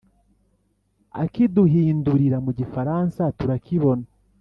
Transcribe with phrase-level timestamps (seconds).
[1.23, 4.05] akiduhindurira mu gifaransa turakibona